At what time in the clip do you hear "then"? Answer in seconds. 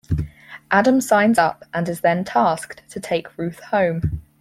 2.01-2.23